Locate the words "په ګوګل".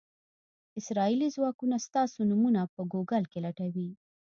2.75-3.23